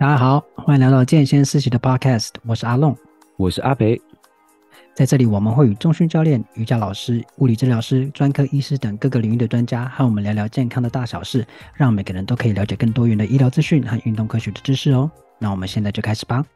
[0.00, 2.96] 大家好，欢迎来到健先思齐的 Podcast，我是阿龙，
[3.36, 4.00] 我是阿培。
[4.94, 15.10] 在这里，我们会与中训教练、瑜伽老师、物理治疗师、专科医师等各个领域的专家和我们聊聊健康的大小事，让每个人都可以了解更多元的医疗资讯和运动科学的知识哦。
[15.36, 16.46] 那我们现在就开始吧。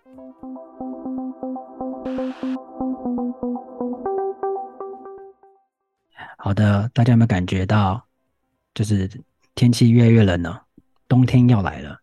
[6.38, 8.04] 好的，大家有没有感觉到，
[8.72, 9.10] 就是
[9.56, 10.62] 天气越来越冷了，
[11.08, 12.01] 冬天要来了。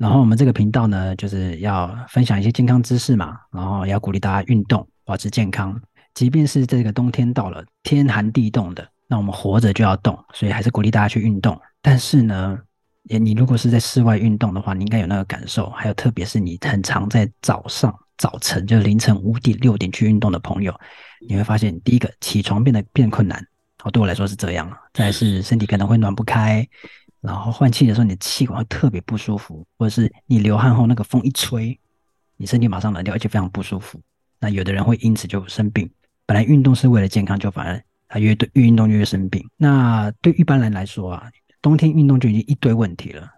[0.00, 5.78] 然后我们这个频道呢，就是要分享一些健康知识嘛，然后也要鼓励大家运动，保持健康。
[6.14, 11.60] 即便是这个冬天到了，天寒地冻的，那我们活着就要动，所以还是鼓励大家去运动。
[11.82, 12.58] 但是呢，
[13.02, 15.68] 也你如果是在室外运动的话，你应该有那个感受。
[15.68, 20.74] 还有特别是你很常在早上、早晨，就是凌晨五点、六点去运动的朋友，
[21.28, 23.38] 你会发现，第一个起床变得变困难。
[23.84, 24.70] 哦，对我来说是这样。
[24.92, 26.66] 再是身体可能会暖不开。
[27.20, 31.78] 然后换气的时候，你的气管会特别不舒服，或者是你流汗后那个风一吹，
[32.36, 34.00] 你身体马上冷掉，而且非常不舒服。
[34.38, 35.90] 那有的人会因此就生病。
[36.24, 39.46] 本来运动是为了健康，就反而他越对越运动越生病。
[39.56, 43.28] 那对一般人来说啊，冬天运动就已经一堆问题了。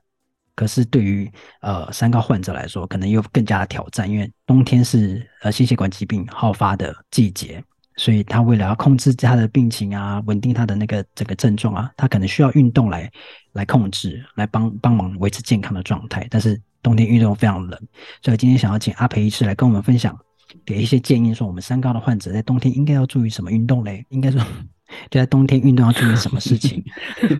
[0.54, 1.28] 可是对于
[1.62, 7.64] 呃三高患者来说，可能又更加的挑战，因为冬天是呃心血管疾病好发的季节。
[7.96, 13.10] 所以他为了要控制他的病情啊，稳定他的那个这个症状啊，他可能需要运动来
[13.52, 16.26] 来控制，来帮帮忙维持健康的状态。
[16.30, 17.80] 但是冬天运动非常冷，
[18.22, 20.16] 所以今天想要请阿培医师来跟我们分享，
[20.64, 24.04] 给一些建议，说我们三高的患者在冬天应该要注意什么运动嘞？
[24.10, 24.40] 应该说
[25.10, 26.82] 就在冬天运动要注意什么事情？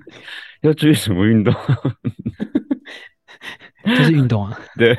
[0.62, 1.52] 要注意什么运动？
[3.84, 4.58] 就是运动啊。
[4.76, 4.96] 对，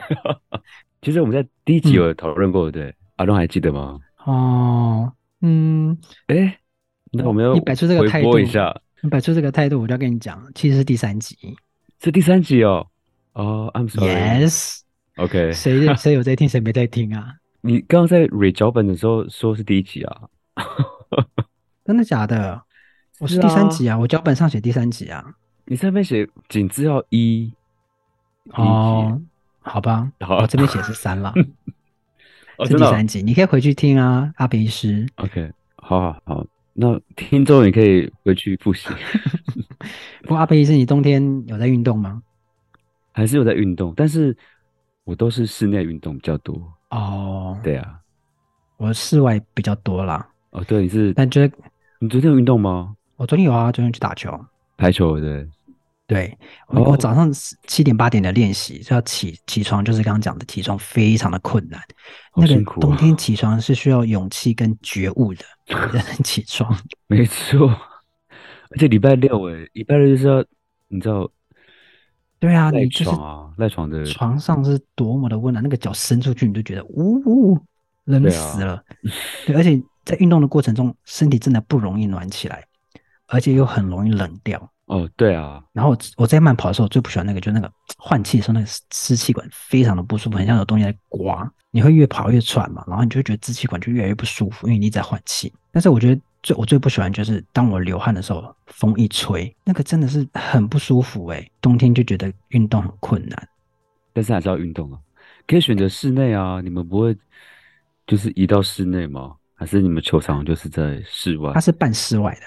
[1.02, 4.00] 其实我们在第一集有讨论过，嗯、对，阿东还记得吗？
[4.26, 5.12] 哦。
[5.46, 6.58] 嗯，哎，
[7.12, 11.38] 那我们要你摆出这个态度一下，你摆出这个态度，我就要跟你讲，其实是第三集，
[12.02, 12.88] 是第三集哦。
[13.34, 17.34] 哦、oh,，I'm sorry，Yes，OK，、谁谁有在听，谁没在听啊？
[17.62, 20.22] 你刚刚在 read 脚本的时候说是第一集啊？
[21.84, 22.62] 真的假的？
[23.20, 25.26] 我是第三集啊，啊我脚本上写第三集啊。
[25.66, 27.52] 你上面写仅只要一，
[28.52, 29.20] 哦，
[29.62, 31.34] 好吧， 好，我这边写是三了。
[32.66, 35.08] 是第三集，哦、你可以回去听啊，阿培医师。
[35.16, 38.90] OK，好好好，那听众也可以回去复习。
[40.24, 42.22] 不过阿贝医生，你冬天有在运动吗？
[43.12, 44.36] 还是有在运动，但是
[45.04, 46.56] 我都是室内运动比较多。
[46.90, 48.00] 哦，对啊，
[48.78, 50.28] 我室外比较多啦。
[50.52, 51.14] 哦，对，你是？
[51.14, 51.56] 但觉得
[52.00, 52.96] 你昨天有运动吗？
[53.18, 54.46] 我昨天有啊，昨天去打球，
[54.78, 55.48] 排球，对。
[56.06, 56.38] 对，
[56.68, 57.32] 我我早上
[57.66, 61.80] 七点八点的练习，就要起起床，就是刚刚讲的起床非常的困难。
[62.32, 66.78] 好那个冬天起床是需要勇气跟觉悟的， 才能起床。
[67.08, 67.70] 没错，
[68.72, 70.44] 而且礼拜六诶，礼拜六就是要
[70.90, 71.32] 你知道，
[72.38, 77.58] 对啊，赖床啊，赖床的床上是多么的温暖，那个脚伸出去你就觉得呜呜
[78.04, 78.84] 冷死了。
[79.02, 79.16] 对，啊、
[79.48, 82.66] 对，而且在运动的过程中，身体真的不容易暖起来，
[83.28, 84.73] 而且又很容易冷掉。
[84.86, 95.52] 哦，对啊，然后我我在慢跑的时候，我最不喜欢那个，就是那个换气的时候，那个支气管非常的不舒服，很像有东西在刮，你会越跑越喘嘛，然后你就会觉得支气管就越来越不舒服，因为你一直在换气。
[95.72, 101.50] 但是我觉得最我最不喜欢就是当我流汗的时候，风一吹，那个真的是很不舒服哎。
[101.62, 103.48] 冬天就觉得运动很困难，
[104.12, 105.00] 但是还是要运动啊，
[105.48, 107.16] 可以选择室内啊，你们不会
[108.06, 109.34] 就是移到室内吗？
[109.56, 111.54] 还是你们球场就是在室外？
[111.54, 112.42] 它是半室外的。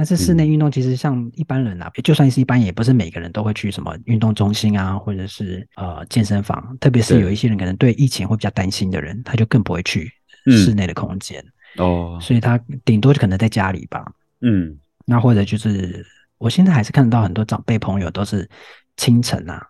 [0.00, 6.74] 但是室内运动其实像一般人啊，嗯、就算是一般，也不是每个人都会去什么运动中心啊，或者是呃健身房。
[6.80, 10.10] 特别是有一些人可能对疫情会比较担心的人，他就更不会去
[10.46, 11.44] 室内的空间、
[11.76, 12.18] 嗯、哦。
[12.18, 14.02] 所以他顶多就可能在家里吧。
[14.40, 14.74] 嗯，
[15.04, 16.02] 那或者就是
[16.38, 18.48] 我现在还是看得到很多长辈朋友都是
[18.96, 19.62] 清晨啊，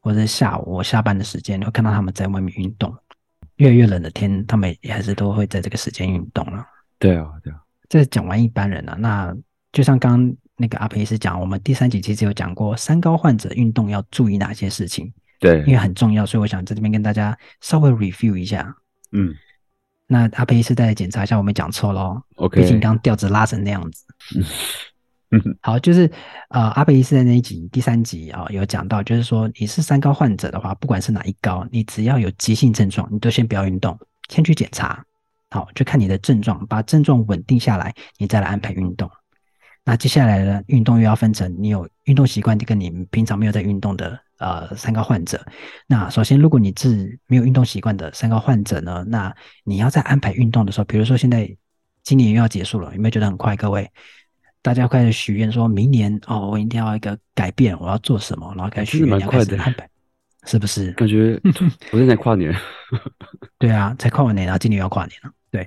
[0.00, 2.94] 或者是下午我下班的时间，会看到他们在外面运动。
[3.56, 6.62] 越来越冷的天，他们也还是都会在这个时间运动了。
[6.98, 7.58] 对啊，对啊。
[7.88, 9.34] 这讲完一般人了、啊，那。
[9.78, 18.74] 就像刚刚那个阿培医师讲，我们第三集其实有讲过三高患者运动要注意哪些事情，对，因为很重要，所以我想在这边跟大家稍微 review 一下。
[19.12, 19.32] 嗯，
[20.08, 22.20] 那阿培医师再来检查一下，我没讲错喽。
[22.34, 24.04] OK，毕竟刚刚调子拉成那样子。
[25.30, 26.10] 嗯， 好，就是
[26.48, 33.96] 呃，阿培医师在那一集第三集啊、哦、有讲到，就是说你是三高患者的话，不管是哪一高，你只要有急性症状，你都先不要运动，
[34.28, 35.04] 先去检查。
[35.50, 39.08] 好，就看你的症状，把症状稳定下来，你再来安排运动。
[39.88, 45.42] 那接下来呢，运动又要分成你有运动习惯，跟你平常没有在运动的呃三高患者。
[45.86, 51.50] 那首先，如果你是没有运动习惯的三高患者呢，那你要在安排运动的时候，比如说现在
[52.02, 53.56] 今年又要结束了，有没有觉得很快？
[53.56, 53.90] 各位，
[54.60, 59.88] 大家开始许愿，说明年哦，我一定要一个改变，我要做什么，然后开始许愿，要开始安排，
[60.44, 60.92] 是不是？
[60.92, 61.40] 感觉
[61.92, 62.54] 我现在跨年。
[63.56, 65.30] 对啊，才跨完年，然后今年又要跨年了。
[65.50, 65.66] 对，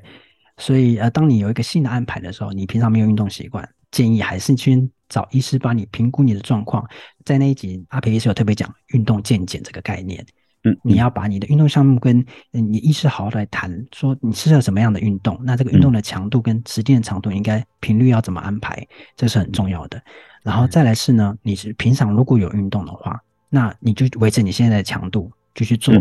[0.57, 6.87] 所以呃，当你有一个新的安排的时候，你平常没有运动习惯，建议还是先找医师帮你评估你的状况。
[7.25, 10.25] 在那一集，阿培医师有特别讲运动健检这个概念。
[10.63, 19.99] 嗯，你要把你的运动项目跟你医师好好来谈，说你适合什么样的运动，那这个运动的强度跟时间的长度应该频率要怎么安排，这是很重要的。
[20.43, 25.93] 然后再来是呢，你是平常如果有运动的话，那你就维持你现在的强度就去做。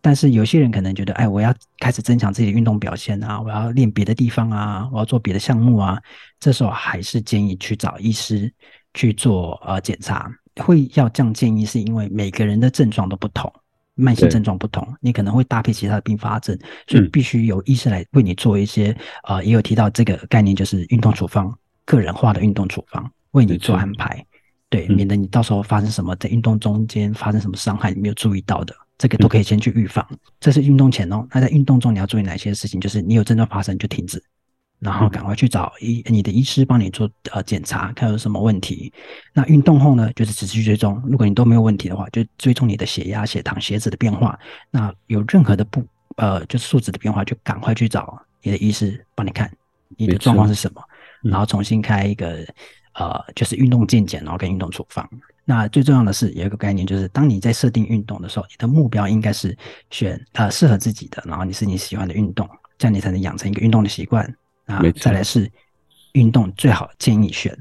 [0.00, 6.00] 但是有些人可能觉得，哎，我要开始增强自己的运动表现啊，我要练别的地方啊，我要做别的项目啊，
[6.38, 8.52] 这时候还是建议去找医师
[8.94, 10.30] 去做呃检查。
[10.62, 13.52] 会要这样建议，是因为每个人的症状都不同。
[13.98, 16.54] 慢性症状不同，你可能会搭配其他的并发症，
[16.86, 18.90] 所以必须由医生来为你做一些，
[19.26, 21.50] 嗯、呃，也有提到这个概念，就是运动处方，
[21.86, 24.22] 个人化的运动处方，为你做安排，
[24.68, 30.06] 对，免得你到时候发生什么在运动中间发生什么伤害，你没有注意到的，这个都可以先去预防。
[30.40, 32.80] 这是运动前哦，那在运动中你要注意哪些事情？
[32.80, 34.22] 就是你有症状发生就停止。
[34.78, 38.92] 然后赶快去找医你的医师帮你做呃检查，看有什么问题。
[39.32, 41.02] 那运动后呢，就是持续追踪。
[41.06, 44.38] 如果你都没有问题的话，就追踪你的血压、血糖、血脂的变化。
[44.70, 45.82] 那有任何的不
[46.16, 49.50] 呃就是数值的变化，就赶快去找你的医师帮你看
[49.96, 50.82] 你的状况是什么，
[51.22, 52.46] 然后重新开一个
[52.92, 55.08] 呃就是运动健检，然后跟运动处方。
[55.48, 59.56] 那最重要的是有一个概念，就是当你在设定运动的时候，你的目标应该是
[59.90, 64.26] 选呃适合自己的，然后你是你喜欢的运动，这样你才能养成一个运动的习惯。
[64.64, 65.48] 啊，再来是
[66.14, 67.56] 运动，最好建议选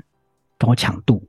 [0.58, 1.24] 高强度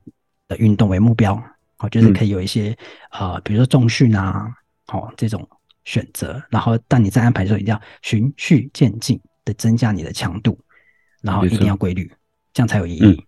[0.49, 1.39] 的运动为目标，
[1.77, 2.75] 好，就是可以有一些、
[3.11, 4.51] 嗯、呃，比如说重训啊，
[4.87, 5.47] 好这种
[5.85, 6.43] 选择。
[6.49, 10.59] 然后，当你在安排的时候，一定要循序渐进的增加你的强度，
[11.21, 12.11] 然后一定要规律，
[12.55, 13.05] 这样才有意义。
[13.05, 13.19] 嗯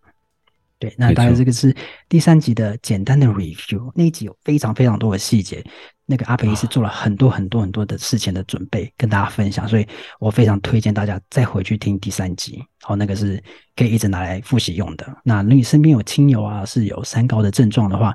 [0.78, 1.74] 对，那大概这个是
[2.08, 3.90] 第三集的简单的 review。
[3.94, 5.64] 那一集有非常非常多的细节，
[6.06, 9.86] 那个阿培医师做了很多很多很多的事前的准备，跟大家分享，所以
[10.20, 12.64] 我非常推荐大家再回去听第三集。
[12.82, 13.42] 好，那个是
[13.74, 15.04] 可以一直拿来复习用的。
[15.24, 18.14] 那如果你身边有亲友啊，是有三高的症状的话，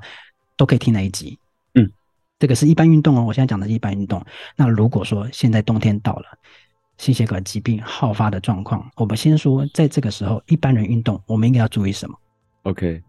[0.56, 1.38] 都可以听那一集。
[1.74, 1.90] 嗯，
[2.38, 4.24] 这个是一般运动哦，我现在讲的是一般运动。
[4.56, 6.24] 那如果说现在冬天到了，
[6.96, 12.16] 心血管疾病好发的状况，我们先说，在这个时候一般人运动，我们应该要注意什么
[12.64, 13.00] ？OK，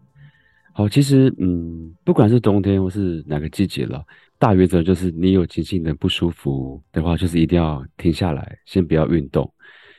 [0.72, 4.04] 好，其实嗯，不管是冬天或是哪个季节了，
[4.38, 9.52] 大原则就是你有急性的不舒服的话，就是一定要停下来，先不要运动，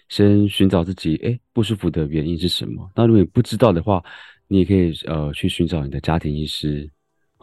[0.09, 2.89] 先寻找自己哎不舒服的原因是什么。
[2.95, 4.03] 那如果你不知道的话，
[4.47, 6.89] 你也可以呃去寻找你的家庭医师，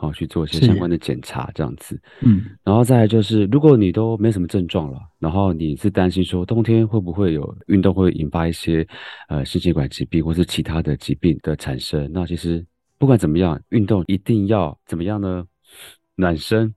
[0.05, 2.01] 好去做一些相关的检查，这样子。
[2.21, 8.87] 嗯，然后再来就是，如果你都没什么症状了，然后你是担心说冬天会不会有运动会引发一些
[9.29, 12.65] 呃心血管疾病或是其他的疾病的产生，那其实
[12.99, 15.45] 不管怎么样，运动一定要怎么样呢？
[16.17, 16.75] 暖身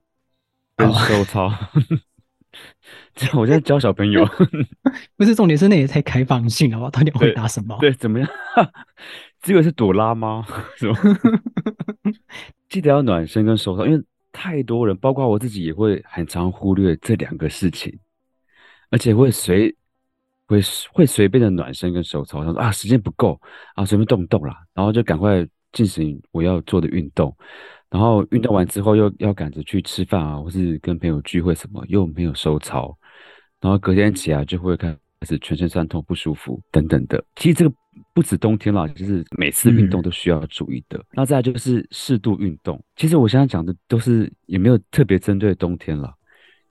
[0.76, 1.52] 跟收操。
[3.14, 4.24] 这样，我现在教小朋友，
[5.16, 6.90] 不是重点是那也太开放性了吧？
[6.90, 7.76] 到底会打什么？
[7.78, 8.28] 对，对，怎么样？
[9.42, 10.44] 这个是朵拉吗？
[10.76, 10.96] 是吗？
[12.68, 17.98] 记得要暖身跟收操，因为太多人，包括我自己，也会很常忽略这两个事情，
[18.90, 19.74] 而且会随
[20.46, 20.60] 会
[20.92, 23.40] 会随便的暖身跟收操，他说啊，时间不够
[23.74, 27.34] 啊，随便动动啦，然后就赶快进行我要做的运动，
[27.90, 32.96] 然后运动完之后又要赶着去吃饭啊，或是跟朋友聚会什么，又没有收操，
[33.60, 37.24] 然后隔天起来就会看开始全身酸痛不舒服等等的。
[37.36, 37.74] 其实这个。
[38.14, 41.04] 不止冬天了，就是每次运动都需要注意的。
[41.12, 42.80] 那、嗯、再来就是适度运动。
[42.94, 46.12] 其实我现在讲的都是也没有特别针对冬天了，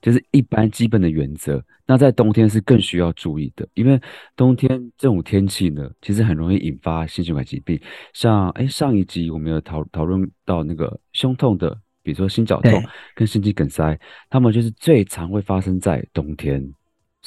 [0.01, 1.61] 就是一般基本的原则。
[1.85, 3.99] 那在冬天是更需要注意的，因为
[4.37, 7.79] 冬天这种天气呢，其实很容易引发心血管疾病。
[8.13, 12.71] 像哎上一集我们有讨讨论到那个胸痛的，比如说心绞痛
[13.15, 13.99] 跟心肌梗塞，
[14.29, 16.73] 他们就是最常会发生在冬天。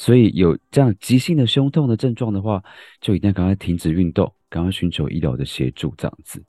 [0.01, 2.63] 所以有这样急性的胸痛的症状的话，
[2.99, 6.43] 就一定要赶快停止运动，赶快寻求医疗的协助，这样子。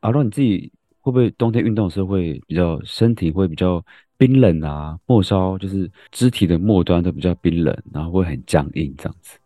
[0.00, 0.70] 阿乐，你自己
[1.00, 3.82] 会不会冬天运动的时候会比较身体会比较
[4.18, 4.98] 冰冷啊？
[5.06, 9.38] 末梢就是肢体的末端都比较冰冷，然后会很僵硬这样子。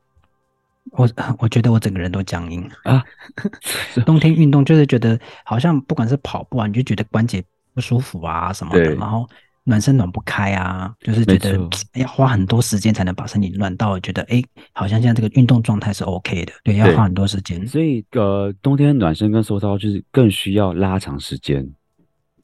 [0.91, 3.00] 我我觉得我整个人都僵硬啊。
[4.05, 7.41] 冬天运动就是觉得好像不管是跑步啊，你就觉得关节
[7.75, 9.25] 不舒服啊什么的，然后。
[9.68, 11.58] 暖身暖不开啊，就是觉得
[11.94, 14.40] 要花很多时间才能把身体暖到，觉得哎，
[14.73, 17.66] 好像现在这个运动状态是 OK 的，对，要花很多时间。
[17.66, 21.68] 所以呃，冬天暖身跟收操就是更需要拉长时间，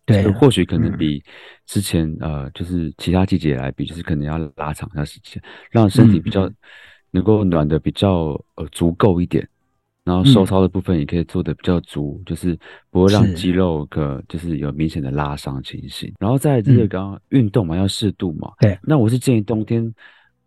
[0.04, 1.22] 对，或许可能比
[1.64, 6.50] 之前、嗯、呃，就是其他季节来比，就是可能要拉长一下时间，让身体比较
[7.12, 9.48] 能够暖的比较呃足够一点。
[10.04, 12.59] 然后收操的部分也可以做的比较足，嗯、就是
[12.90, 16.12] 不会让肌肉个就是有明显的拉伤情形。
[16.18, 18.50] 然后再这个刚刚运动嘛，嗯、要适度嘛。
[18.59, 19.94] 对，那我是建议冬天，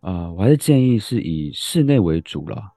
[0.01, 2.69] 呃，我还是建议是以室内为主啦。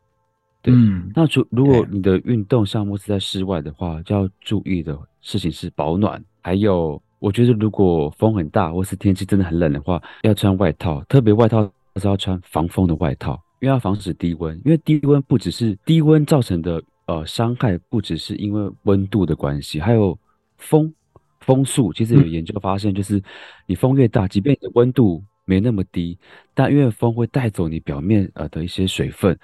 [0.63, 13.37] 对，嗯、那如如果你的运动项目是在室外的话，就要注意的事情是保暖，还有我觉得如果风很大或是天气真的很冷的话，要穿外套，特别外套是要穿防风的外套。
[13.61, 20.17] 因为要防止低温，因为低温不只是低温造成的呃伤害，不只是因为温度的关系，还有
[20.59, 20.95] 风
[21.41, 21.93] 风速。
[21.93, 23.21] 其实有研究发现，就是
[23.67, 26.17] 你风越大，即便你的温度没那么低，
[26.55, 29.37] 但因为风会带走你表面呃的一些水分，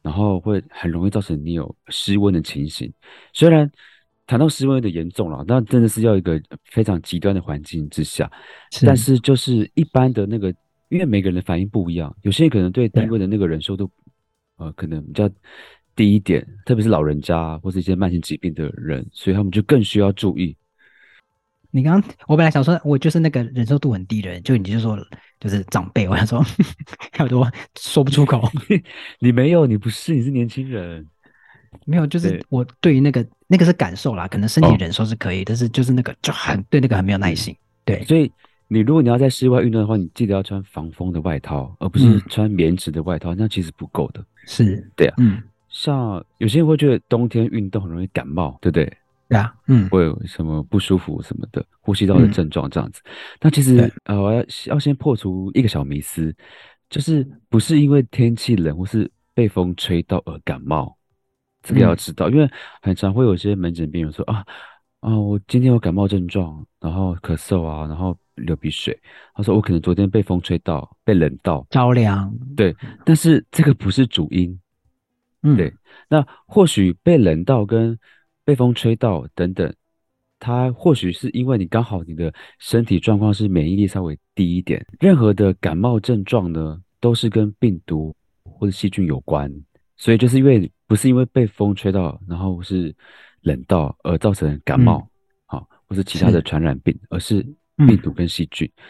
[0.00, 2.90] 然后会很容易造成你有失温的情形。
[3.34, 3.70] 虽然
[4.26, 8.30] 谈到失温有点严重了，那真的是要一个非常极端的环境之下，
[8.72, 10.54] 是但是就是一般的那个。
[10.88, 13.90] 因为每个人的反应不一样，有些人可能对低温的那个忍受度，
[14.56, 15.28] 呃，可能比较
[15.94, 20.56] 低一点，特别是老人家或是一些慢性疾病的人，所以他们就更需要注意。
[21.70, 24.98] 你刚刚我本来想说，我就是那个忍受度很低的人，就你就说
[25.38, 26.42] 就是长辈，我想说
[27.18, 27.46] 好多
[27.78, 28.42] 说不出口。
[29.20, 31.06] 你没有，你不是，你是年轻人。
[31.84, 37.54] 没有，就是我对于那个那个是感受啦，可能身体忍受是可以，哦、但是就是那个就很对那个很没有耐心。
[37.84, 38.32] 对，所以。
[38.70, 44.22] 你如果你要在室外运动的话，你记得要穿防风的外套，而不是穿棉质的外套，嗯、那其实不够的。
[44.44, 48.84] 是，对啊，嗯，像有些人会觉得冬天运动很容易感冒，对不对？
[49.28, 53.00] 对啊，嗯，会有什么不舒服什么的，呼吸道的症状这样子。
[53.40, 56.34] 那、嗯、其实对呃，我要要先破除一个小迷思，
[56.90, 60.94] 就是不是因为天气冷或是被风吹到而感冒，
[61.62, 62.50] 这个要知道，嗯、因为
[62.82, 64.44] 很常会有些门诊病人说啊
[65.00, 68.14] 啊，我今天有感冒症状，然后咳嗽啊，然后。
[68.38, 68.98] 流鼻水，
[69.34, 74.58] 他说我可能昨天被风吹到，被冷到着凉，对，但是这个不是主因，
[75.42, 75.72] 嗯，对，
[76.08, 77.98] 那或许被冷到跟
[78.44, 79.72] 被风吹到等等，
[80.38, 89.52] 它或许是因为你刚好你的身体状况是免疫力稍微低一点，任何的感冒症状呢都是跟病毒或者细菌有关，
[89.96, 92.94] 所以就是因为不是因为被风吹到，然后是
[93.42, 95.08] 冷到而造成感冒，
[95.46, 97.46] 好、嗯，或是其他的传染病，是而是。
[97.86, 98.82] 病毒跟细菌，嗯、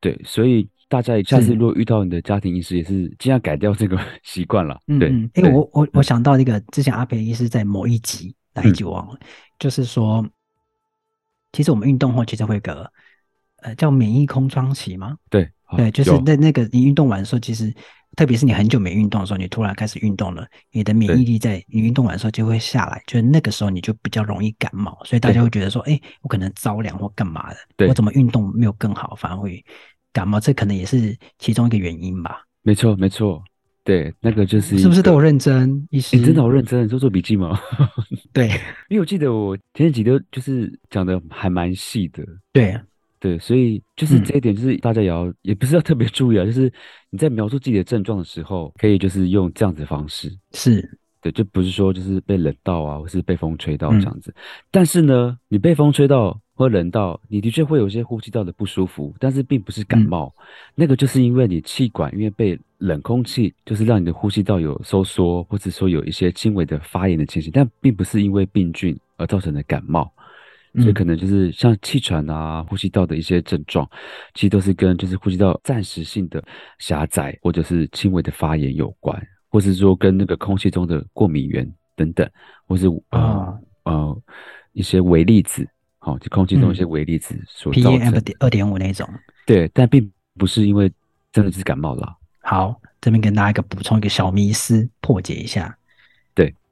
[0.00, 4.80] 对，所以大家下次如果遇到你的家庭医师，也是尽量改掉这个 习惯了。
[4.86, 9.26] 嗯、对，因为我我我想到那个之前阿培医师在某一集哪一集忘了，嗯、
[9.58, 10.24] 就是说，
[11.52, 12.90] 其实我们运动后其实会有个
[13.62, 15.16] 呃叫免疫空窗期吗？
[15.28, 17.74] 对，对，就是那那个你运动完的时候，其实。
[18.16, 29.64] 特别是你很久没运动的时候，你突然开始运动了，你的免疫力在你运动完的时候就会下来，就是那个时候你就比较容易感冒，所以大家会觉得说，哎对，我可能着凉或干嘛的，对我怎么运动没有更好，反而会
[30.12, 32.44] 感冒，这可能也是其中一个原因吧。
[32.62, 33.42] 没错，没错，
[33.84, 35.86] 对，那个就是是不是都有认真？
[35.90, 37.58] 你真的好认真，你做做笔记吗？
[38.32, 38.48] 对，
[38.88, 42.24] 因为我记得我前几天就是讲的还蛮细的。
[42.52, 42.78] 对。
[43.20, 46.72] 对，所以就是这一点，就是大家也要，嗯、也不是要特别注意啊，就是
[47.10, 50.98] 你在描述自己的症状的时候，可以就是用这样子的方式，是。
[51.20, 54.30] 对，就不是说就是被冷到啊，或是被风吹到这样子。
[54.36, 60.42] 嗯、但是呢，你被风吹到或冷到，你的确会有一些呼吸道的不舒服，但是并不是感冒，嗯、
[60.76, 70.08] 那个就是因为你气管因为被冷空气，就是让你的呼吸道有收缩，或者说有一些轻微的发炎的情形，但并不是因为病菌而造成的感冒。
[70.76, 73.88] 所以可能就是像气喘啊、呼吸道的一些症状，
[74.34, 76.42] 其实都是跟就是呼吸道暂时性的
[76.78, 82.28] 狭窄或者是轻微的发炎有关，或是说跟那个空气中的过敏源等等，
[82.66, 84.22] 或是呃、哦、呃
[84.72, 85.66] 一些微粒子，
[85.98, 89.08] 好、哦，就空气中一些微粒子所造成 PM 二点五那种。
[89.46, 90.92] 对，但并不是因为
[91.32, 92.14] 真的是感冒了。
[92.40, 95.77] 好，这边跟大家一个补充一个小迷思，破解一下。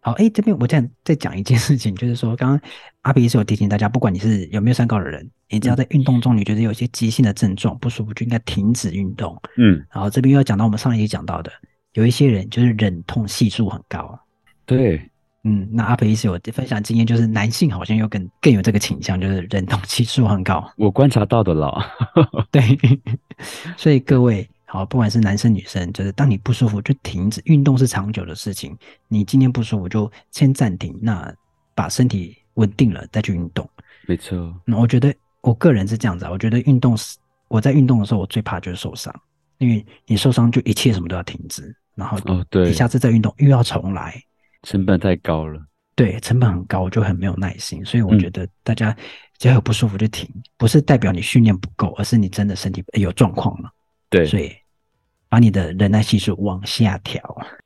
[0.06, 2.60] 好，哎，这边我这样再讲一件事情，就是说，刚刚
[3.02, 9.36] 阿比是有提醒大家，不管你是有没有三高的人，你只要在运动中，你觉得有一些急性的症状不舒服，就应该停止运动。
[9.56, 11.50] 嗯，然后这边又要讲到我们上一集讲到的，
[11.94, 14.16] 有一些人就是忍痛系数很高。
[14.64, 15.02] 对，
[15.42, 20.72] 嗯，那阿比是有分享经验，就是男性好像又更更有这个倾向，就是忍痛系数很高。
[20.76, 21.84] 我观察到的了。
[22.52, 22.62] 对，
[23.76, 24.48] 所以各位。
[24.76, 28.76] 好，不管是男生女生，就是当你不舒服就停止运动是长久的事情。
[29.08, 31.34] 你今天不舒服就先暂停，那
[31.74, 33.66] 把身体稳定了再去运动。
[34.06, 34.54] 没错。
[34.66, 37.16] 那我觉得我个人是这样子啊，我觉得运动是
[37.48, 39.14] 我在运动的时候，我最怕就是受伤，
[39.56, 44.20] 因为你受伤就一切什么都要停止，然后哦对，你下次再运动又要重来，
[44.64, 45.58] 成本太高了。
[45.94, 47.82] 对，成本很高，我就很没有耐心。
[47.82, 48.94] 所以我觉得大家
[49.38, 53.70] 只要有不舒服就停，嗯、不是代表你训练不够，而是你真的身体有状况了。
[54.10, 54.52] 对，所以
[55.28, 57.20] 把你的忍耐系数往下调。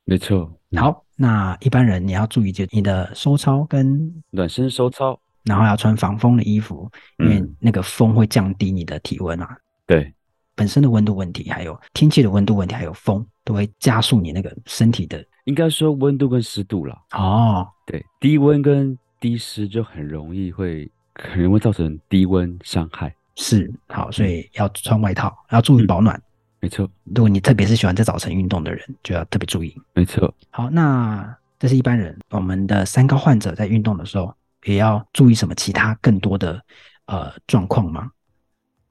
[0.05, 0.51] 没错。
[0.77, 6.89] 好，那一般人你要注意，就你的收操跟暖身收操，然后要穿防风的衣服，
[7.19, 9.57] 因为那个风会降低你的体温啊。
[9.85, 10.13] 对，
[10.55, 15.23] 本身的温度问题，还有天气的温度问题，还有风，都会加速你那个身体的。
[15.45, 16.97] 应该说温度跟湿度了。
[17.11, 23.13] 哦，对，低温跟低湿就很容易会，可能会造成低温伤害。
[23.35, 26.15] 是，好，所以要穿外套，要注意保暖。
[26.15, 26.23] 嗯、
[26.61, 29.75] 没错，如果你特别是喜欢在早晨运动的人，就要特别注意。
[29.93, 30.33] 没错。
[30.51, 34.33] 好，那这是一般人，我们的三高患者在运动的时候
[34.65, 36.63] 也要注意什么其他更多的
[37.07, 38.11] 呃状况吗？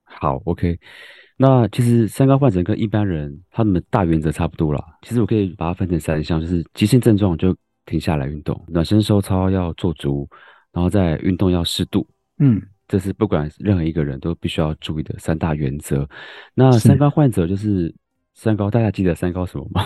[0.05, 0.79] 好，OK。
[1.37, 4.85] 那其实三高患者跟一般人他们的大原则差不多啦。
[5.03, 10.29] 其实我可以把它分成三项，就是急性症状就停下来运动，暖身收操要做足，
[10.73, 12.07] 然后再运动要适度。
[12.39, 16.09] 嗯，这是不管任何一个人都必须要注意的三大原则。
[16.55, 17.95] 那三高患者就是
[18.35, 19.85] 三高，大家记得三高什么吗？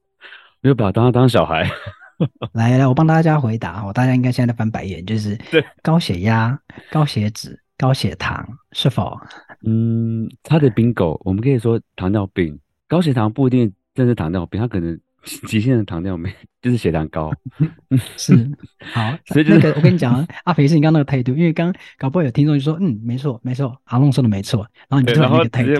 [0.60, 1.66] 没有把他当当小孩。
[2.52, 5.38] 来来，我帮大家回答哦，大家应该现在在翻白眼，就是
[5.82, 6.60] 高血压、
[6.90, 7.58] 高血脂。
[7.76, 9.18] 高血糖是否？
[9.66, 12.56] 嗯，他的 bingo，我们可以说糖尿病。
[12.86, 14.96] 高血糖不一定真是糖尿病，他可能
[15.46, 17.32] 急性的糖尿病就是血糖高。
[18.16, 18.34] 是，
[18.80, 25.72] 好， 所以、就是、那个我跟你讲，阿肥是你刚刚那个态度，因为刚刚搞不好有听众就说，嗯，没错，没错，阿龙说的没错，然后你就那个态度，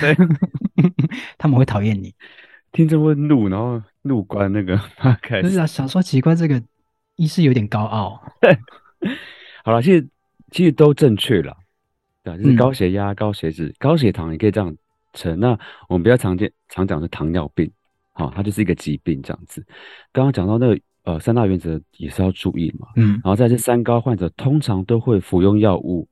[0.00, 0.16] 对，
[1.38, 2.14] 他们会讨厌你，
[2.72, 4.80] 听众会怒，然后怒关那个
[5.22, 5.42] 开始。
[5.42, 6.62] 就是啊，想说奇怪，这个
[7.16, 8.22] 一是有点高傲。
[9.64, 10.06] 好了，其实。
[10.52, 11.54] 其实都正确了，
[12.22, 14.74] 对，就是高血压、嗯、高血脂、高血糖，也可以这样
[15.12, 15.38] 称。
[15.40, 17.68] 那我们比较常见、常讲的糖尿病，
[18.16, 19.64] 好，它就是一个疾病这样子。
[20.12, 26.08] 刚刚讲到那个呃三大原则也是要注意嘛，嗯，然后在这三高患者通常都会服用药物，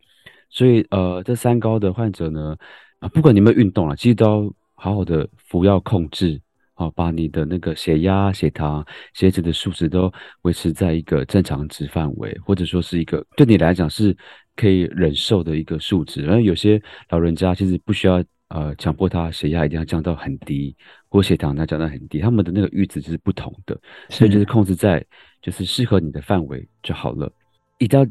[0.51, 2.55] 所以呃这三高的患者呢，
[3.01, 6.41] 啊不管你有没有运动了，其实都要好好的服药控制。
[6.77, 14.13] 好，把你的那个血压、血糖、血脂的数值都维持在一个正常值范围，或者说是一个对你来讲是
[14.57, 16.23] 可以忍受的一个数值。
[16.23, 18.21] 然后有些老人家其实不需要
[18.55, 20.75] 呃强迫他血压一定要降到很低，
[21.09, 25.05] 或血糖要降到很低，他们的那个阈值就是不同的，所以就是控制在
[25.43, 27.31] 就是适合你的范围就好了。
[27.79, 28.07] 一定要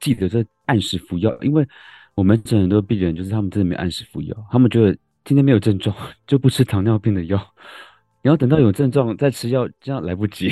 [0.00, 1.66] 记得这按时服药，因为
[2.16, 5.96] 我们很多病人就是他们真的没按时服药，他们觉得今天没有症状
[6.26, 7.40] 就不吃糖尿病的药。
[8.22, 10.50] 然后等到有症状再吃药，这样来不及。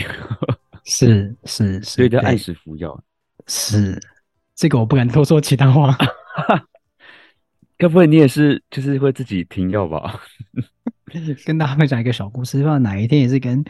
[0.85, 3.03] 是是是， 所以要按时服药。
[3.49, 4.01] 是，
[4.55, 5.97] 这个我不敢多说其他话。
[7.79, 10.21] 该不会你也是，就是会自己停药吧？
[11.45, 13.65] 跟大家分享一个小故事，不知道哪一天也是跟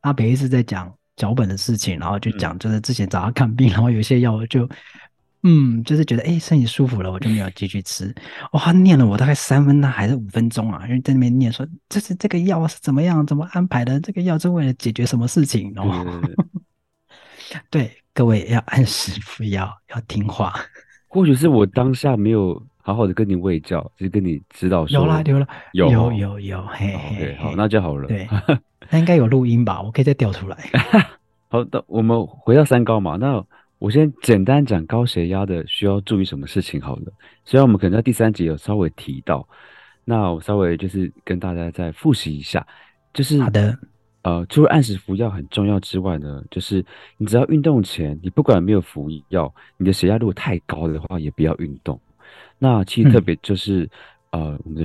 [0.00, 4.68] 阿北一直在讲脚本的事情，然后就讲就是之前找他看病，然后有些药就。
[5.44, 8.12] 嗯，就是觉得哎，身体舒服了，我就没有继续吃。
[8.50, 14.00] 哇，他念了我大概三分钟还是五分钟啊，因为在那边念说，这是这个药是怎么样，怎么安排的？
[14.00, 15.72] 这个药是为了解决什么事情？
[15.76, 16.34] 哦，对，对，
[17.70, 20.52] 对，对，各位要按时服药，要听话。
[21.08, 25.00] 或许是我当下没有好好的跟你喂教，就是跟你指导说。
[25.00, 28.06] 有啦，有啦，有有有有，嘿嘿，嘿，好，那就好了。
[28.06, 28.28] 对，
[28.90, 29.82] 那应该有录音吧？
[29.82, 30.56] 我可以再调出来。
[31.48, 33.44] 好的，我们回到三高嘛，那。
[33.80, 37.12] 我先简单讲高血压的需要注意什么事情好了，
[37.44, 39.48] 虽然我们可能在第三集有稍微提到，
[40.04, 42.66] 那我稍微就是跟大家再复习一下，
[43.14, 43.78] 就是好的，
[44.28, 46.84] 呃，除了按时服药很重要之外呢，就是
[47.16, 51.98] 你只要运动前，你不管有没有服药，你的血压如果太高的话，也不要运动。
[52.58, 53.88] 那其实特别就是，
[54.32, 54.84] 嗯、呃，我们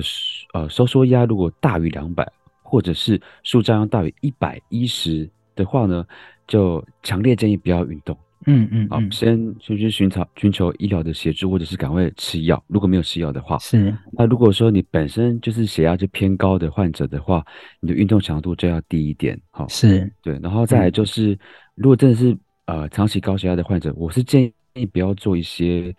[0.54, 2.26] 呃收缩压如果大于两百，
[2.62, 6.06] 或者是舒张压大于一百一十的话呢，
[6.46, 8.16] 就强烈建议不要运动。
[8.46, 12.62] 嗯嗯，好，先先去寻找寻求医疗的协助，或者是赶快吃药。
[12.66, 13.96] 如果没有吃药的话，是。
[14.12, 17.44] 那如果说你本身就是血压就偏高的患者的话，
[17.80, 19.40] 你的运动强度就要低一点。
[19.50, 20.38] 好，是对。
[20.42, 21.38] 然后再来就是，嗯、
[21.76, 25.94] 如果真的是呃长期高血压的患者，我是建议不要做一些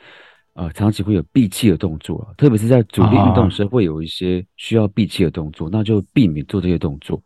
[0.53, 7.21] 呃长期会有闭气的动作，特别是在阻力运动时会有一些需要闭气的动作，哦、那就避免做这些动作。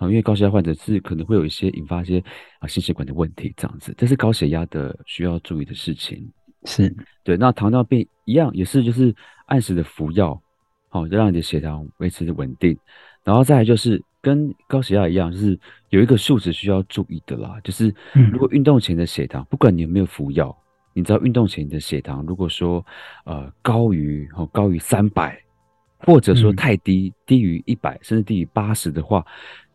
[0.00, 2.24] 啊，因为高血压患者是可能会有一些引发一些
[2.58, 6.26] 啊心血管的问题，这样子，这是高血压的需要注意的事情。
[6.64, 10.40] 是对，那糖尿病一样也是，就是按时的服药，
[10.88, 12.76] 好，让你的血糖维持稳定。
[13.22, 15.58] 然后再来就是跟高血压一样，就是
[15.90, 17.94] 有一个数值需要注意的啦，就是
[18.32, 20.56] 如果运动前的血糖，不管你有没有服药，
[20.94, 22.84] 你知道运动前你的血糖如果说
[23.26, 25.38] 呃高于哦高于三百，
[26.00, 29.24] 或者说太低，低于一百，甚至低于八十的话。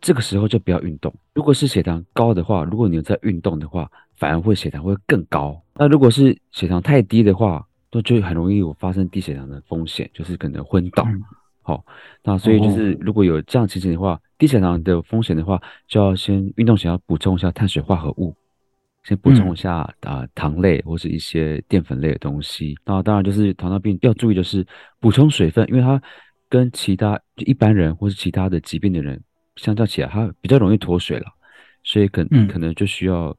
[0.01, 1.11] 这个时候就不要运动。
[1.33, 5.59] 如果是血糖高的话，如果你有在运动的话，反而会血糖会更高。
[5.73, 11.03] 那如果是血糖太低的话，那就很容易有发生低血糖的风险，就是可能昏倒。
[11.03, 11.23] 好、嗯
[11.75, 11.83] 哦，
[12.23, 18.35] 那所以就是如果有这样情形的话，低血糖的风险的话，就要先运动前要补充一下碳水化合物，
[19.05, 22.75] 先补充一下啊、嗯呃、糖类或是一些淀粉类的东西。
[22.83, 24.65] 那当然就是糖尿病要注意的是
[24.99, 26.01] 补充水分，因为它
[26.49, 29.21] 跟其他一般人或是其他的疾病的人
[29.55, 31.27] 相较起来，它比较容易脱水了，
[31.83, 33.35] 所以可、嗯、可能就需要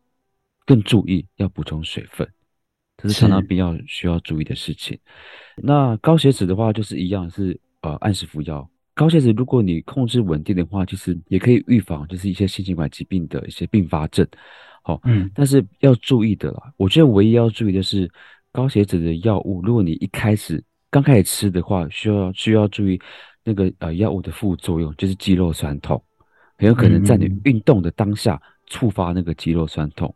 [0.64, 2.26] 更注意要补充水分。
[2.98, 4.98] 这是糖尿病要需要注意的事情。
[5.56, 8.66] 那高血脂的话，就是一样是呃按时服药。
[8.94, 14.26] 高血脂如果你控制稳定的话，其实也可以预防就是一些心血管疾病的一些并发症。
[14.86, 18.08] 好、哦，嗯，但是要注意的啦，我觉得唯一要注意的是
[18.52, 22.96] 高血脂的药物，如果你一开始刚开始吃的话，需要需要注意
[23.42, 26.00] 那个呃药物的副作用，就是肌肉酸痛，
[26.56, 30.14] 很有可能在你运动的当下触发那个肌肉酸痛。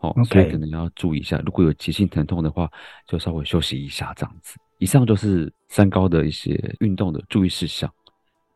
[0.00, 2.70] 哦.所以可能要注意一下，如果有急性疼痛的话，
[3.06, 4.58] 就稍微休息一下这样子。
[4.78, 7.90] 以上就是三高的一些运动的注意事项。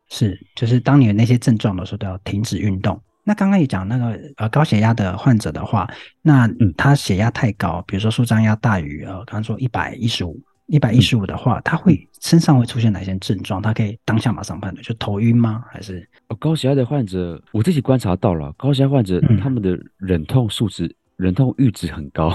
[0.09, 2.99] 是，就是当你有那些症状的时候，都要停止运动。
[3.25, 5.85] 那刚刚也讲那个呃高血压的患者的话，
[6.21, 13.61] 那他血压太高，比如说舒张压大于呃刚刚说一百一十五，一百一十五的话，他会身上会出现哪些症状？
[13.61, 15.65] 他可以当下马上判断，就头晕吗？
[15.69, 16.07] 还是？
[16.39, 20.85] 高血压的患者，我自己观察到了，高血压患者他们的忍痛数值。
[20.85, 22.27] 嗯忍痛阈值很高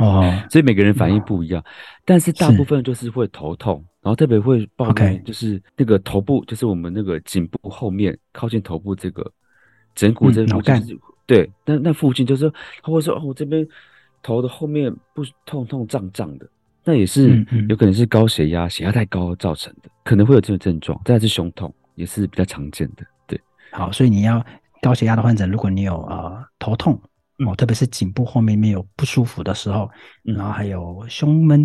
[0.00, 1.62] 哦， 所以每个人反应不一样，
[2.06, 9.30] 但是大部分就是会头痛，然后特别会抱怨，就是那个头部，就是我们那个颈部后面靠近头部这个
[9.96, 12.48] 枕骨这附近，对，那那附近就是
[12.82, 13.66] 他会说哦，我这边
[14.22, 16.48] 头的后面不痛痛胀胀的，
[16.84, 21.00] 那也是有可能是高血压，血压太高造成的，可能会有这种症状。
[21.04, 23.04] 再来是胸痛，也是比较常见的。
[23.26, 23.40] 对，
[23.72, 24.44] 好，所以你要
[24.80, 26.96] 高血压的患者，如果你有呃头痛。
[27.46, 29.90] 哦，特别是颈部后面没有不舒服的时候，
[30.24, 31.62] 嗯、然后还有胸闷、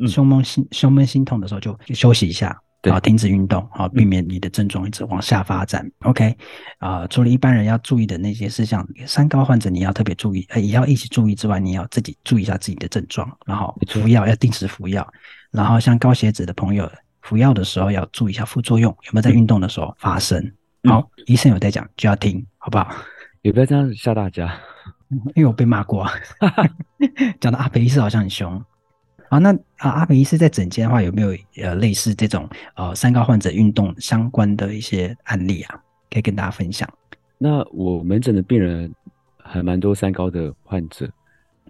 [0.00, 5.84] 嗯、胸闷心、胸闷心痛的时候就，就休息一下，然后停止运动，好，避免你的症状一直往下发展。
[6.00, 6.36] 嗯、OK，
[6.78, 15.06] 啊、呃，除了一般人要注意的那些事项，三高患者你要特别注意，呃，也要一起注意之外，你要自己注意一下自己的症状，然后服药要定时服药，
[15.50, 16.90] 然后像高血脂的朋友
[17.20, 20.38] 服药的时候要注意一下副作用有没有在运动的时候发生。
[20.82, 22.90] 嗯、好，医生有在讲就要听，好不好？
[23.42, 24.52] 也不要这样吓大家。
[25.36, 26.08] 因为我被骂过，
[27.38, 28.64] 讲的阿培医师好像很凶
[29.32, 29.38] 啊。
[29.38, 35.80] 那啊，阿美医师在诊间的话，有没有呃类似这种呃三高患者运动相关的一些案例啊？
[36.10, 36.88] 可以跟大家分享。
[37.38, 38.92] 那我门诊的病人
[39.38, 41.08] 还蛮多三高的患者，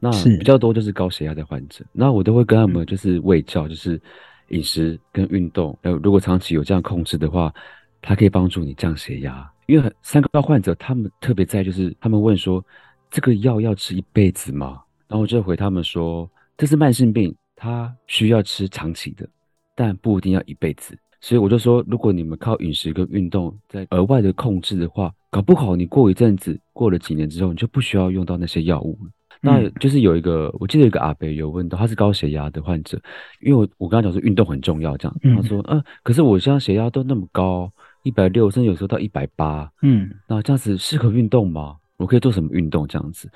[0.01, 1.85] 那比较多就是高血压的患者。
[1.92, 4.01] 那我都会跟他们就是喂教，就是
[4.48, 7.53] 饮食跟运动，呃，如果长期有这样控制的话，
[8.01, 9.51] 它可以帮助你降血压。
[9.66, 12.64] 因为三高患者他们特别在就是他们问说。
[13.14, 14.81] 这个药要吃一辈子吗？
[15.07, 19.25] 然后我就回他们说，这是慢性病，它需要吃长期的，
[19.77, 20.98] 但不一定要一辈子。
[21.20, 29.11] 所以我就说，如果你们靠饮食跟运动在额外的控制的话，搞不好你过一阵子，过了几年之后，你就不需要用到那些药物了。
[29.40, 33.01] 那就是有一个，我记得有一个阿伯有问到，他是高血压的患者，
[33.40, 37.70] 因为我我刚刚讲说运动很重要，这样，他说，嗯、呃，可是我现在血压都那么高，
[38.03, 41.77] 一百六，甚至有时候到一百八，嗯，那这样子适合运动吗？
[41.98, 43.31] 我可以做什么运动这样子，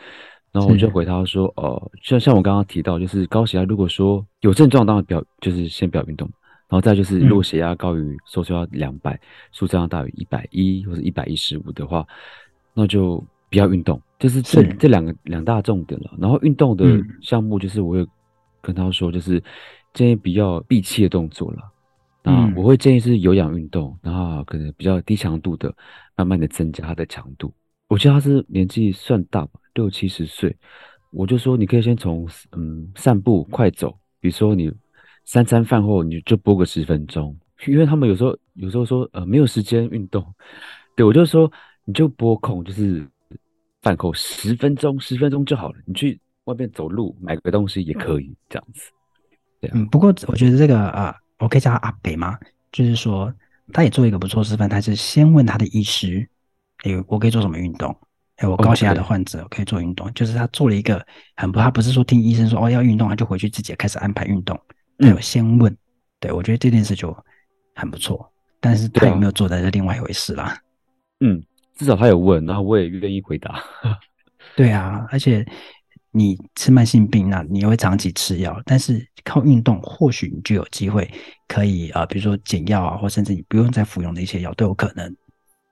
[0.56, 6.26] 然后我就回他说，呃，像像我刚刚提到，就是高血压，如果说有症状，当然不要，就是先不要运动。
[6.66, 9.20] 然后再就是，如果血压高于收缩压两百，
[9.52, 12.06] 舒张压大于一百一或者一百一十五的话，
[12.72, 14.00] 那就不要运动。
[14.18, 16.10] 就是这是这两个两大重点了。
[16.18, 16.86] 然后运动的
[17.20, 18.06] 项目，就是我会
[18.62, 19.42] 跟他说，就是
[19.92, 21.58] 建议比较闭气的动作了。
[22.22, 25.70] 啊我会建议是有氧运动，然后可能比较低强度的，
[26.16, 27.52] 慢慢的增加它的强度。
[27.88, 30.54] 我觉得他是年纪算大吧，六七十岁。
[31.12, 34.70] 我就说你可以先从嗯散步、快走，比如说你
[35.24, 37.34] 三餐饭后你就播个十分钟，
[37.66, 40.22] 因为他们有时候有时候说呃没有时间运动，
[40.96, 41.50] 对，我就说
[41.84, 43.06] 你就播空，就是
[43.82, 45.78] 饭后十分钟，十分钟就好了。
[45.86, 48.90] 你去外面走路买个东西也可以这样子。
[49.60, 52.36] 对，嗯，不过我觉得这个啊，我可以叫他阿北吗？
[52.72, 53.32] 就是说
[53.72, 56.28] 他也做一个不错示范，他是先问他的医师。
[56.86, 57.94] 哎，我可以做什么运动？
[58.36, 61.04] 哎，我高血压的患者可以做运动.就是他做了一个
[61.36, 64.58] 很不，他不是说听医生说哦要运动，他就回去自己开始安排运动。
[64.98, 65.78] 他有先问，嗯、
[66.20, 67.16] 对，我觉得这件事就
[67.74, 68.30] 很不错。
[68.60, 70.56] 但是他有没有做的是另外一回事啦。
[71.20, 71.42] 嗯，
[71.74, 73.62] 至少他有问，然后我也愿意回答。
[74.54, 75.44] 对啊，而且
[76.10, 81.10] 你吃慢性病，那你也会长期吃药，但是靠运动，或许你就有机会
[81.48, 85.14] 可以啊、呃，比如说减药啊，或甚至你不用再服用的一些药都有可能。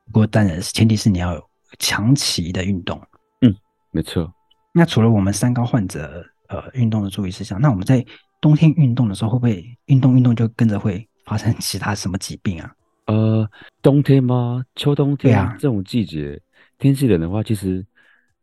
[0.06, 3.00] 不过当然是前提是你要有长期的运动。
[3.40, 3.54] 嗯，
[3.90, 4.32] 没错。
[4.72, 8.04] 那除了我们三高患者呃运动的注意事项，那我们在
[8.40, 12.74] 冬天运动的时候，会不会运动运动就跟着会发生其他什么疾病啊？
[13.06, 13.48] 呃，
[13.82, 14.64] 冬天吗？
[14.74, 16.40] 秋冬天啊，这种季节，
[16.78, 17.84] 天气冷的话，其实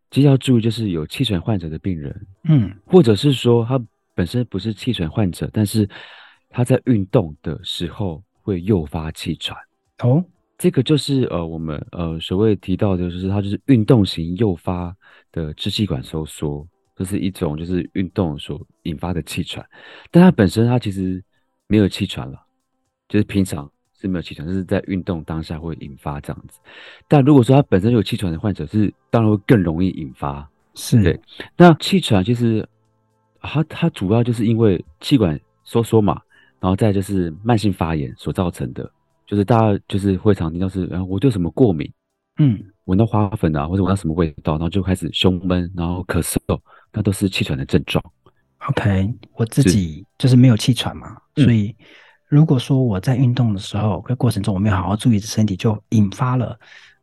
[0.10, 3.80] 其实要注意，就是有气喘患者的病人，嗯，或者是说他
[4.14, 5.90] 本身不是气喘患者，但是
[6.50, 9.58] 他在运动的时候会诱发气喘。
[10.04, 10.24] 哦，
[10.62, 14.96] 这个就是呃，我们呃所谓提到的，就是它就是运动型诱发
[15.32, 19.66] 的支气管收缩，这是一种就是运动所引发的气喘，
[20.12, 21.20] 但它本身它其实
[21.66, 22.40] 没有气喘了，
[23.10, 23.68] 就是平常。
[23.94, 26.60] 是没有气喘，就是在运动当下会引发这样子。
[27.08, 30.50] 但如果说他本身有气喘的患者，是当然会更容易引发。
[30.74, 31.20] 是对。
[31.56, 32.68] 那气喘其实，
[33.40, 36.20] 它它主要就是因为气管收缩嘛，
[36.60, 38.92] 然后再就是慢性发炎所造成的。
[39.32, 41.90] 就是大家就是会常听到是，嗯，我对什么过敏，
[42.38, 46.38] 嗯，闻到花粉啊，或者闻到什么味道，然后就开始胸闷，然后咳嗽，
[46.92, 48.04] 那都是气喘的症状。
[48.68, 51.74] OK，我自己就是没有气喘嘛，所以。
[52.28, 56.58] 如果说我在运动的时候，在过程中我没有好好注意身体，就引发了，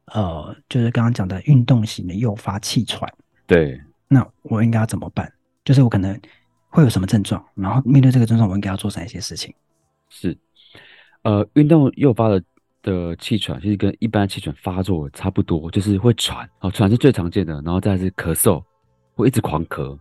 [0.06, 3.06] 呃，就是刚刚讲的运动型的诱发气喘。
[3.46, 5.30] 对，那我应该要怎么办？
[5.66, 6.18] 就是我可能
[6.70, 9.54] 会有什么症状，然后面对这个症状，我应该要做哪些事情？
[10.08, 10.34] 是，
[11.22, 12.42] 呃，运动诱发的
[12.82, 18.62] 的气喘，其实跟一般气喘发作差不多，就是会喘，哦，喘是最常见的，然后再是咳嗽，
[19.14, 19.98] 会一直狂咳，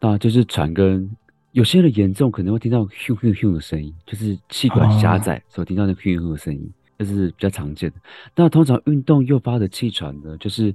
[0.00, 1.10] 那就是喘跟。
[1.52, 7.96] 有些人严重可能会听到咻咻咻的声音，就是气管狭窄所听到那咻咻的声音，这是比较常见的。
[8.34, 10.66] 那通常运动诱发的气喘呢，就是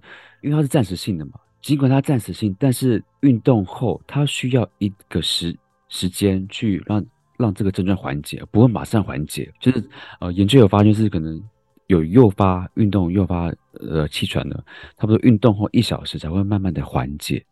[0.41, 5.55] 因为它是暂时性的嘛，尽管它暂时性，但是运动后它需要一个时
[5.87, 7.05] 时间去让
[7.41, 9.51] 让这个症状缓解，不会马上缓解。
[9.59, 9.83] 就是
[10.19, 11.41] 呃，研究有发现是可能
[11.87, 14.55] 有诱发运动诱发呃气喘的，
[14.97, 17.43] 差不多运动后一小时才会慢慢的缓解。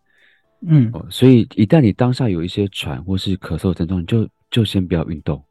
[0.62, 5.42] 嗯，所以一旦你当下有一些喘或是咳嗽的症状，就就先不要运动，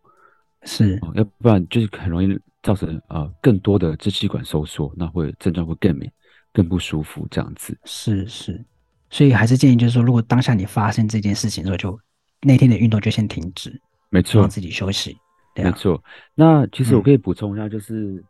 [0.65, 6.11] 是，要不然就是很容易造成呃更多的支气管收缩，那会症状会更明
[6.53, 7.75] 更不舒服这样子。
[7.85, 8.63] 是是，
[9.09, 12.01] 所以还是建议就是说，如果当下你发生这件事情的时候，就
[12.43, 15.17] 那天的运动就先停止，没错，让自己休息。
[15.55, 16.03] 对啊、没错。
[16.35, 18.25] 那其实我可以补充一下，就是、嗯、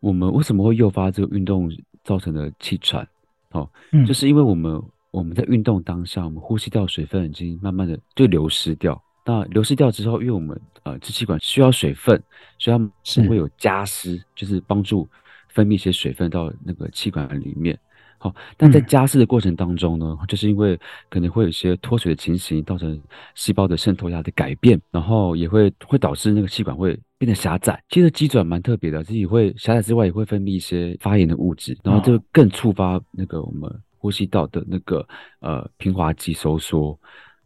[0.00, 1.70] 我们为什么会诱发这个运动
[2.04, 3.06] 造成的气喘？
[3.50, 4.82] 哦，嗯、就是因为我们。
[5.10, 9.02] 我们在运动当下，我们呼吸道水分已经慢慢的就流失掉。
[9.24, 12.22] 那流失掉之后，因为我们呃支气管需要水分，
[12.58, 12.92] 所以它们
[13.28, 15.08] 会有加湿，是就是帮助
[15.48, 17.76] 分泌一些水分到那个气管里面。
[18.18, 20.78] 好，但在加湿的过程当中呢，嗯、就是因为
[21.08, 23.00] 可能会有一些脱水的情形，造成
[23.34, 27.82] 细胞的渗透压的改变，然后也会会导致那个气管会变得狭窄。
[27.88, 33.72] 其实机转蛮特别的，自己会狭窄之外，也会分泌一些发炎的物质，然后就更触发那个我们。
[34.00, 35.04] 呼吸道的那个
[35.40, 36.96] 呃平滑肌收缩，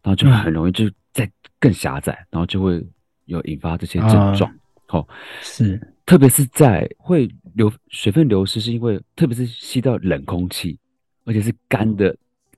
[0.02, 2.86] 然后就很容易就再更狭窄，嗯、然后就会
[3.24, 4.54] 有引发这些症状。
[4.84, 5.06] 好、呃，
[5.40, 10.78] 是，特别是在会流水分流失，是因为特别是吸到冷空气，
[11.24, 12.16] 而且是干的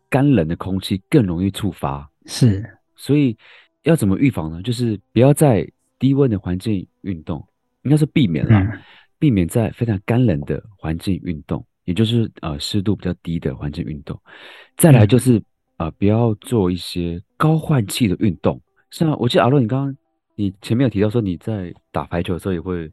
[0.08, 2.08] 干冷的空气更容易触发。
[2.26, 2.64] 是，
[2.96, 3.36] 所以
[3.82, 4.62] 要怎么预防呢？
[4.62, 7.46] 就是不要在低温的环境运动，
[7.82, 8.80] 应该是避免了，嗯、
[9.18, 11.64] 避免在非常干冷的环境运动。
[11.84, 14.18] 也就是呃湿度比较低的环境运动，
[14.74, 15.44] 再来就是、嗯、
[15.76, 18.58] 呃不要做一些高换气的运动。
[18.90, 19.96] 像我记得阿洛，你刚刚
[20.34, 22.90] 你前面有提到说你在打排球的时候也会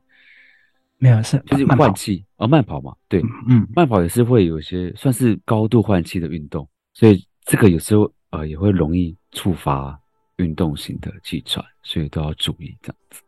[1.01, 9.99] 没有是就是换气啊、哦、慢跑嘛，对，嗯，慢跑也是会有一些算是高度换气的运动，所以这个有时候呃也会容易触发
[10.35, 13.21] 运动型的气喘，所以都要注意这样子。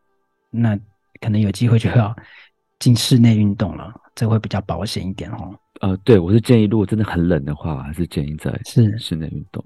[0.52, 0.80] 那
[1.20, 2.16] 可能有机会就要
[2.78, 3.92] 进室内运动了。
[4.16, 5.60] 这会比较保险一点哦。
[5.82, 9.66] 呃，对，我是建议，如果真的很冷的话，还是建议在是室内运动。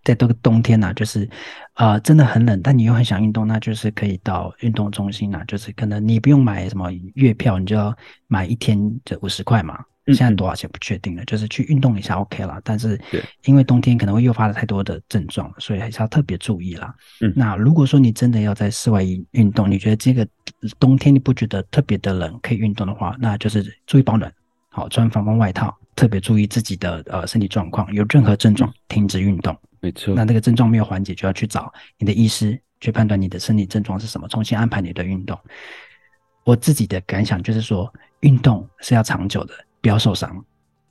[0.00, 1.28] 嗯，在这个冬天呢、啊，就是，
[1.74, 7.94] 呃，真的很冷，但你又很想运动，那就是可以到运动中心啊，就是可能你不用买什么月票，你就要
[8.26, 9.78] 买一天就五十块嘛。
[10.06, 12.60] 现在多少钱不确定了，就是去运动一下 OK 了。
[12.64, 13.00] 但是
[13.44, 16.92] 因为冬天可能会诱发了太多的症状，所以还是要特别注意啦。
[17.20, 20.26] 嗯，那如果说你真的要在室外运动，你觉得这个
[20.80, 24.32] 冬天你不觉得特别的冷，可以运动的话，那就是注意保暖，
[24.70, 29.56] 好，穿防风外套，特别注意自己的呃身体状况，有任何症状停止运动。
[29.80, 30.14] 没错。
[30.14, 35.38] 那这个症状没有缓解，就要去找你的医师去判断你的身体症状是什么，重新安排你的运动。
[36.44, 39.54] 我自己的感想就是说，运动是要长久的。
[39.82, 40.44] 不要受伤，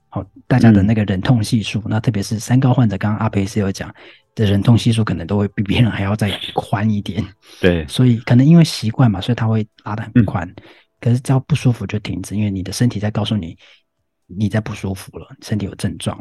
[0.08, 3.94] 好，大家的那个忍痛系数，嗯、那特别是三高患者，刚刚阿培是有讲
[4.34, 7.24] 的忍痛系数，可能都会比别人还要再宽一点。
[7.62, 10.50] 对，所以可能因为习惯嘛，所以他会拉得很宽。
[10.50, 10.56] 嗯、
[11.00, 13.56] 可是只要不舒服就停止，因为你的身体在告诉你
[14.26, 16.18] 你在不舒服了，身体有症状。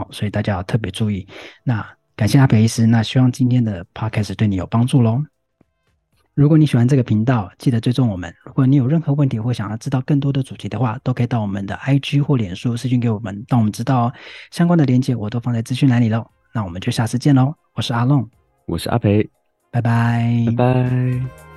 [0.00, 1.26] 好，所以大家要特别注意。
[1.62, 1.86] 那
[2.16, 5.22] 感谢阿培医师，那希望今天的 podcast 对你有帮助喽。
[6.32, 8.34] 如果你喜欢这个频道，记得追踪我们。
[8.44, 14.12] 如果你有任何问题或想要知道更多的主题的话，都可以到我们的 IG 或脸书私讯给我们，让我们知道哦。
[14.50, 16.26] 相关的链接我都放在资讯栏里喽。
[16.54, 17.54] 那我们就下次见喽。
[17.74, 18.26] 我是阿龙，
[18.66, 19.28] 我是阿培，
[19.70, 21.49] 拜拜，拜拜。